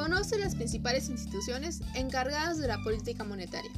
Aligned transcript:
Conoce 0.00 0.38
las 0.38 0.54
principales 0.54 1.10
instituciones 1.10 1.82
encargadas 1.94 2.56
de 2.56 2.66
la 2.66 2.82
política 2.82 3.22
monetaria. 3.22 3.70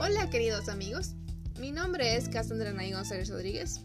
Hola 0.00 0.28
queridos 0.30 0.68
amigos, 0.68 1.12
mi 1.60 1.70
nombre 1.70 2.16
es 2.16 2.28
Cassandra 2.28 2.72
Nay 2.72 2.90
González 2.90 3.28
Rodríguez. 3.30 3.82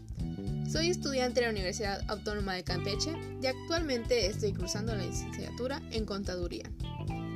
Soy 0.68 0.90
estudiante 0.90 1.38
de 1.38 1.46
la 1.46 1.52
Universidad 1.52 2.02
Autónoma 2.08 2.54
de 2.54 2.64
Campeche 2.64 3.12
y 3.40 3.46
actualmente 3.46 4.26
estoy 4.26 4.52
cursando 4.52 4.96
la 4.96 5.04
licenciatura 5.04 5.80
en 5.92 6.06
Contaduría, 6.06 6.68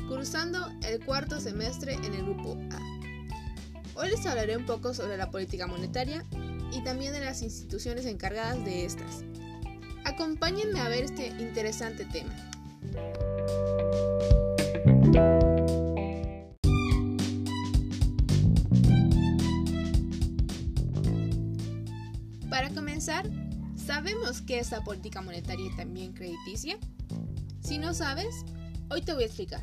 cursando 0.08 0.68
el 0.82 1.04
cuarto 1.04 1.38
semestre 1.40 1.94
en 1.94 2.12
el 2.12 2.24
grupo 2.24 2.58
A. 2.72 2.80
Hoy 3.94 4.10
les 4.10 4.26
hablaré 4.26 4.56
un 4.56 4.66
poco 4.66 4.94
sobre 4.94 5.16
la 5.16 5.30
política 5.30 5.68
monetaria 5.68 6.24
y 6.72 6.82
también 6.82 7.12
de 7.12 7.20
las 7.20 7.40
instituciones 7.40 8.04
encargadas 8.04 8.64
de 8.64 8.84
estas. 8.84 9.22
Acompáñenme 10.04 10.80
a 10.80 10.88
ver 10.88 11.04
este 11.04 11.28
interesante 11.28 12.04
tema. 12.06 12.34
Para 22.50 22.70
comenzar, 22.74 23.30
¿sabemos 23.76 24.42
qué 24.42 24.58
es 24.58 24.72
la 24.72 24.82
política 24.82 25.22
monetaria 25.22 25.66
y 25.66 25.76
también 25.76 26.12
crediticia? 26.12 26.76
Si 27.60 27.78
no 27.78 27.94
sabes, 27.94 28.44
hoy 28.90 29.02
te 29.02 29.12
voy 29.14 29.22
a 29.22 29.26
explicar. 29.26 29.62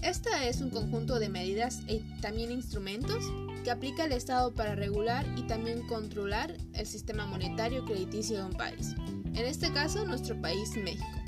Esta 0.00 0.46
es 0.46 0.60
un 0.60 0.70
conjunto 0.70 1.18
de 1.18 1.28
medidas 1.28 1.80
y 1.88 1.98
también 2.20 2.52
instrumentos 2.52 3.24
que 3.64 3.70
aplica 3.70 4.04
el 4.04 4.12
Estado 4.12 4.54
para 4.54 4.76
regular 4.76 5.26
y 5.36 5.42
también 5.42 5.86
controlar 5.88 6.56
el 6.74 6.86
sistema 6.86 7.26
monetario 7.26 7.84
crediticio 7.84 8.38
de 8.38 8.44
un 8.44 8.52
país, 8.52 8.94
en 9.34 9.44
este 9.44 9.72
caso 9.72 10.04
nuestro 10.04 10.40
país 10.40 10.70
México. 10.76 11.21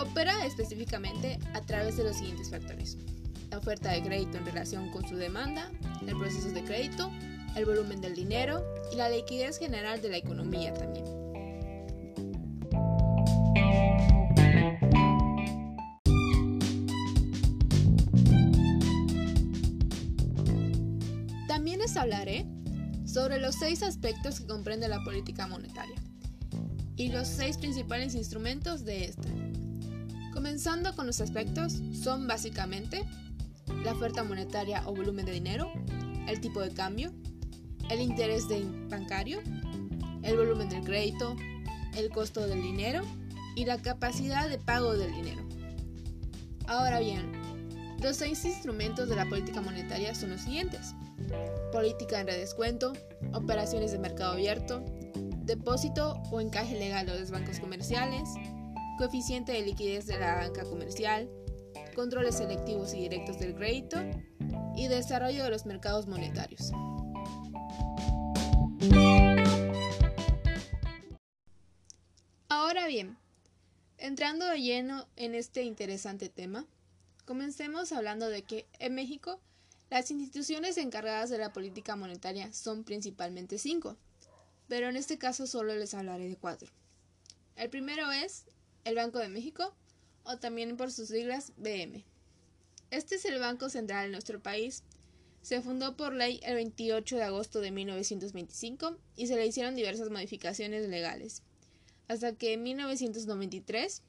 Opera 0.00 0.46
específicamente 0.46 1.38
a 1.52 1.60
través 1.60 1.98
de 1.98 2.04
los 2.04 2.16
siguientes 2.16 2.48
factores. 2.48 2.96
La 3.50 3.58
oferta 3.58 3.92
de 3.92 4.02
crédito 4.02 4.38
en 4.38 4.46
relación 4.46 4.90
con 4.92 5.06
su 5.06 5.14
demanda, 5.14 5.70
el 6.06 6.16
proceso 6.16 6.48
de 6.52 6.64
crédito, 6.64 7.10
el 7.54 7.66
volumen 7.66 8.00
del 8.00 8.14
dinero 8.14 8.64
y 8.90 8.96
la 8.96 9.10
liquidez 9.10 9.58
general 9.58 10.00
de 10.00 10.08
la 10.08 10.16
economía 10.16 10.72
también. 10.72 11.04
También 21.46 21.80
les 21.80 21.94
hablaré 21.98 22.46
sobre 23.04 23.38
los 23.38 23.54
seis 23.56 23.82
aspectos 23.82 24.40
que 24.40 24.46
comprende 24.46 24.88
la 24.88 25.04
política 25.04 25.46
monetaria 25.46 25.96
y 26.96 27.08
los 27.08 27.28
seis 27.28 27.58
principales 27.58 28.14
instrumentos 28.14 28.84
de 28.86 29.04
esta. 29.04 29.28
Comenzando 30.32 30.94
con 30.94 31.06
los 31.06 31.20
aspectos, 31.20 31.80
son 31.92 32.26
básicamente 32.26 33.04
la 33.84 33.92
oferta 33.92 34.24
monetaria 34.24 34.82
o 34.86 34.94
volumen 34.94 35.26
de 35.26 35.32
dinero, 35.32 35.70
el 36.28 36.40
tipo 36.40 36.60
de 36.60 36.70
cambio, 36.70 37.12
el 37.90 38.00
interés 38.00 38.48
de 38.48 38.64
bancario, 38.88 39.40
el 40.22 40.36
volumen 40.36 40.68
del 40.68 40.82
crédito, 40.82 41.36
el 41.96 42.10
costo 42.10 42.46
del 42.46 42.62
dinero 42.62 43.02
y 43.56 43.64
la 43.64 43.78
capacidad 43.78 44.48
de 44.48 44.58
pago 44.58 44.96
del 44.96 45.12
dinero. 45.12 45.42
Ahora 46.66 47.00
bien, 47.00 47.32
los 48.00 48.16
seis 48.16 48.44
instrumentos 48.44 49.08
de 49.08 49.16
la 49.16 49.28
política 49.28 49.60
monetaria 49.60 50.14
son 50.14 50.30
los 50.30 50.42
siguientes. 50.42 50.94
Política 51.72 52.20
en 52.20 52.28
redescuento, 52.28 52.92
operaciones 53.34 53.92
de 53.92 53.98
mercado 53.98 54.32
abierto, 54.32 54.84
depósito 55.42 56.22
o 56.30 56.40
encaje 56.40 56.78
legal 56.78 57.06
de 57.06 57.18
los 57.18 57.30
bancos 57.30 57.58
comerciales, 57.58 58.28
coeficiente 59.00 59.52
de 59.52 59.62
liquidez 59.62 60.04
de 60.04 60.18
la 60.18 60.34
banca 60.34 60.62
comercial, 60.64 61.26
controles 61.94 62.36
selectivos 62.36 62.92
y 62.92 62.98
directos 62.98 63.38
del 63.38 63.54
crédito 63.54 63.96
y 64.76 64.88
desarrollo 64.88 65.42
de 65.42 65.48
los 65.48 65.64
mercados 65.64 66.06
monetarios. 66.06 66.70
Ahora 72.50 72.86
bien, 72.88 73.16
entrando 73.96 74.44
de 74.44 74.60
lleno 74.60 75.08
en 75.16 75.34
este 75.34 75.62
interesante 75.62 76.28
tema, 76.28 76.66
comencemos 77.24 77.92
hablando 77.92 78.28
de 78.28 78.42
que 78.42 78.66
en 78.80 78.94
México 78.94 79.40
las 79.88 80.10
instituciones 80.10 80.76
encargadas 80.76 81.30
de 81.30 81.38
la 81.38 81.54
política 81.54 81.96
monetaria 81.96 82.52
son 82.52 82.84
principalmente 82.84 83.56
cinco, 83.56 83.96
pero 84.68 84.90
en 84.90 84.96
este 84.96 85.16
caso 85.16 85.46
solo 85.46 85.74
les 85.74 85.94
hablaré 85.94 86.28
de 86.28 86.36
cuatro. 86.36 86.68
El 87.56 87.70
primero 87.70 88.12
es 88.12 88.44
el 88.84 88.94
Banco 88.94 89.18
de 89.18 89.28
México, 89.28 89.74
o 90.24 90.38
también 90.38 90.76
por 90.76 90.92
sus 90.92 91.08
siglas 91.08 91.52
BM. 91.56 92.04
Este 92.90 93.14
es 93.16 93.24
el 93.24 93.38
Banco 93.38 93.68
Central 93.70 94.06
de 94.06 94.12
nuestro 94.12 94.40
país. 94.40 94.82
Se 95.42 95.62
fundó 95.62 95.96
por 95.96 96.12
ley 96.12 96.40
el 96.42 96.54
28 96.54 97.16
de 97.16 97.22
agosto 97.22 97.60
de 97.60 97.70
1925 97.70 98.98
y 99.16 99.26
se 99.26 99.36
le 99.36 99.46
hicieron 99.46 99.74
diversas 99.74 100.10
modificaciones 100.10 100.88
legales, 100.88 101.42
hasta 102.08 102.34
que 102.34 102.54
en 102.54 102.62
1993, 102.62 104.02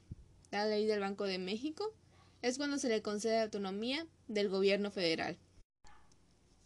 la 0.50 0.66
ley 0.66 0.86
del 0.86 1.00
Banco 1.00 1.24
de 1.24 1.38
México, 1.38 1.94
es 2.42 2.58
cuando 2.58 2.78
se 2.78 2.88
le 2.88 3.02
concede 3.02 3.40
autonomía 3.40 4.06
del 4.26 4.48
gobierno 4.48 4.90
federal. 4.90 5.38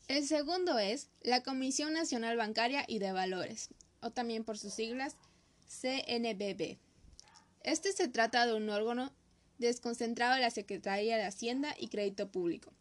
El 0.08 0.26
segundo 0.26 0.78
es 0.78 1.10
la 1.20 1.42
Comisión 1.42 1.92
Nacional 1.92 2.36
Bancaria 2.36 2.84
y 2.88 2.98
de 2.98 3.12
Valores, 3.12 3.68
o 4.00 4.10
también 4.10 4.44
por 4.44 4.56
sus 4.56 4.72
siglas 4.72 5.16
CNBB. 5.68 6.78
Este 7.66 7.91
se 7.91 8.06
trata 8.06 8.47
de 8.47 8.54
un 8.54 8.71
órgano 8.71 9.12
desconcentrado 9.59 10.37
de 10.37 10.41
la 10.41 10.53
Secretaría 10.53 11.16
de 11.16 11.25
Hacienda 11.25 11.75
y 11.77 11.88
Crédito 11.88 12.31
Público, 12.31 12.72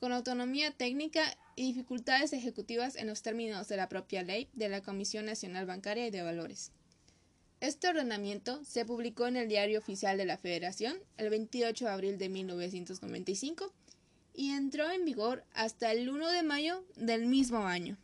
con 0.00 0.12
autonomía 0.12 0.70
técnica 0.70 1.22
y 1.56 1.62
dificultades 1.62 2.34
ejecutivas 2.34 2.96
en 2.96 3.06
los 3.06 3.22
términos 3.22 3.68
de 3.68 3.78
la 3.78 3.88
propia 3.88 4.22
ley 4.22 4.50
de 4.52 4.68
la 4.68 4.82
Comisión 4.82 5.24
Nacional 5.24 5.64
Bancaria 5.64 6.06
y 6.06 6.10
de 6.10 6.20
Valores. 6.20 6.72
Este 7.60 7.88
ordenamiento 7.88 8.62
se 8.66 8.84
publicó 8.84 9.26
en 9.26 9.38
el 9.38 9.48
Diario 9.48 9.78
Oficial 9.78 10.18
de 10.18 10.26
la 10.26 10.36
Federación 10.36 10.98
el 11.16 11.30
28 11.30 11.86
de 11.86 11.90
abril 11.90 12.18
de 12.18 12.28
1995 12.28 13.72
y 14.34 14.50
entró 14.50 14.90
en 14.90 15.06
vigor 15.06 15.42
hasta 15.54 15.90
el 15.90 16.06
1 16.06 16.28
de 16.28 16.42
mayo 16.42 16.84
del 16.96 17.24
mismo 17.24 17.66
año. 17.66 17.96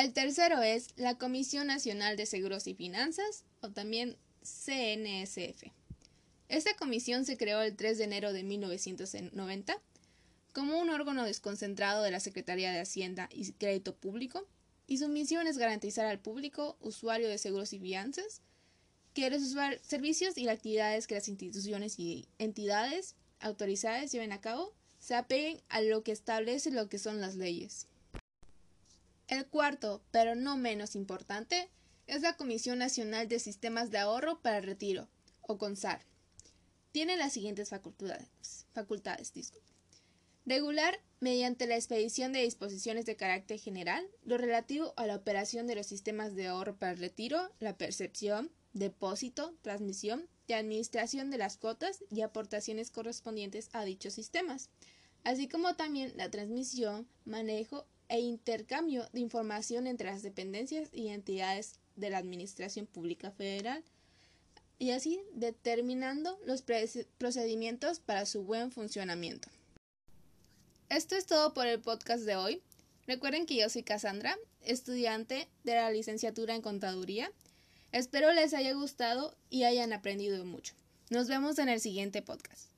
El 0.00 0.14
tercero 0.14 0.62
es 0.62 0.88
la 0.96 1.18
Comisión 1.18 1.66
Nacional 1.66 2.16
de 2.16 2.24
Seguros 2.24 2.66
y 2.66 2.72
Finanzas, 2.72 3.44
o 3.60 3.68
también 3.68 4.16
CNSF. 4.42 5.64
Esta 6.48 6.74
comisión 6.74 7.26
se 7.26 7.36
creó 7.36 7.60
el 7.60 7.76
3 7.76 7.98
de 7.98 8.04
enero 8.04 8.32
de 8.32 8.42
1990 8.42 9.78
como 10.54 10.78
un 10.78 10.88
órgano 10.88 11.24
desconcentrado 11.24 12.02
de 12.02 12.12
la 12.12 12.18
Secretaría 12.18 12.72
de 12.72 12.80
Hacienda 12.80 13.28
y 13.30 13.52
Crédito 13.52 13.94
Público, 13.94 14.48
y 14.86 14.96
su 14.96 15.08
misión 15.10 15.46
es 15.46 15.58
garantizar 15.58 16.06
al 16.06 16.18
público 16.18 16.78
usuario 16.80 17.28
de 17.28 17.36
seguros 17.36 17.74
y 17.74 17.78
fianzas 17.78 18.40
que 19.12 19.28
los 19.28 19.54
servicios 19.82 20.38
y 20.38 20.44
las 20.44 20.56
actividades 20.56 21.08
que 21.08 21.16
las 21.16 21.28
instituciones 21.28 21.98
y 21.98 22.24
entidades 22.38 23.16
autorizadas 23.38 24.10
lleven 24.10 24.32
a 24.32 24.40
cabo 24.40 24.72
se 24.98 25.14
apeguen 25.14 25.60
a 25.68 25.82
lo 25.82 26.02
que 26.02 26.12
establece 26.12 26.70
lo 26.70 26.88
que 26.88 26.98
son 26.98 27.20
las 27.20 27.34
leyes. 27.34 27.89
El 29.30 29.46
cuarto, 29.46 30.02
pero 30.10 30.34
no 30.34 30.56
menos 30.56 30.96
importante, 30.96 31.70
es 32.08 32.22
la 32.22 32.36
Comisión 32.36 32.78
Nacional 32.78 33.28
de 33.28 33.38
Sistemas 33.38 33.92
de 33.92 33.98
Ahorro 33.98 34.42
para 34.42 34.58
el 34.58 34.64
Retiro, 34.64 35.08
o 35.42 35.56
CONSAR. 35.56 36.04
Tiene 36.90 37.16
las 37.16 37.32
siguientes 37.32 37.68
facultades. 37.68 38.66
facultades 38.72 39.32
Regular, 40.44 40.98
mediante 41.20 41.68
la 41.68 41.76
expedición 41.76 42.32
de 42.32 42.42
disposiciones 42.42 43.06
de 43.06 43.14
carácter 43.14 43.60
general, 43.60 44.04
lo 44.24 44.36
relativo 44.36 44.94
a 44.96 45.06
la 45.06 45.14
operación 45.14 45.68
de 45.68 45.76
los 45.76 45.86
sistemas 45.86 46.34
de 46.34 46.48
ahorro 46.48 46.76
para 46.76 46.90
el 46.90 46.98
retiro, 46.98 47.54
la 47.60 47.78
percepción, 47.78 48.50
depósito, 48.72 49.54
transmisión 49.62 50.28
y 50.48 50.54
administración 50.54 51.30
de 51.30 51.38
las 51.38 51.56
cuotas 51.56 52.02
y 52.10 52.22
aportaciones 52.22 52.90
correspondientes 52.90 53.70
a 53.74 53.84
dichos 53.84 54.12
sistemas, 54.12 54.70
así 55.22 55.46
como 55.46 55.76
también 55.76 56.12
la 56.16 56.32
transmisión, 56.32 57.06
manejo 57.24 57.86
e 58.10 58.20
intercambio 58.20 59.08
de 59.12 59.20
información 59.20 59.86
entre 59.86 60.10
las 60.10 60.22
dependencias 60.22 60.88
y 60.92 61.08
entidades 61.08 61.78
de 61.96 62.10
la 62.10 62.18
Administración 62.18 62.86
Pública 62.86 63.30
Federal 63.30 63.82
y 64.78 64.90
así 64.90 65.20
determinando 65.32 66.38
los 66.44 66.62
procedimientos 67.18 68.00
para 68.00 68.26
su 68.26 68.42
buen 68.42 68.72
funcionamiento. 68.72 69.48
Esto 70.88 71.14
es 71.14 71.26
todo 71.26 71.54
por 71.54 71.68
el 71.68 71.80
podcast 71.80 72.24
de 72.24 72.34
hoy. 72.34 72.62
Recuerden 73.06 73.46
que 73.46 73.56
yo 73.56 73.68
soy 73.68 73.84
Cassandra, 73.84 74.36
estudiante 74.62 75.48
de 75.62 75.74
la 75.74 75.90
licenciatura 75.90 76.56
en 76.56 76.62
Contaduría. 76.62 77.30
Espero 77.92 78.32
les 78.32 78.54
haya 78.54 78.72
gustado 78.72 79.36
y 79.50 79.64
hayan 79.64 79.92
aprendido 79.92 80.44
mucho. 80.44 80.74
Nos 81.10 81.28
vemos 81.28 81.58
en 81.58 81.68
el 81.68 81.80
siguiente 81.80 82.22
podcast. 82.22 82.69